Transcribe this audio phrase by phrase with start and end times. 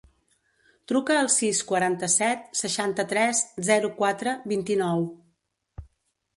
[0.91, 5.09] Truca al sis, quaranta-set, seixanta-tres, zero, quatre, vint-i-nou.